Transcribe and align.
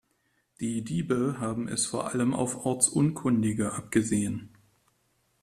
Die 0.61 0.81
Diebe 0.83 1.35
haben 1.39 1.67
es 1.67 1.85
vor 1.85 2.09
allem 2.11 2.33
auf 2.33 2.65
Ortsunkundige 2.65 3.73
abgesehen. 3.73 4.49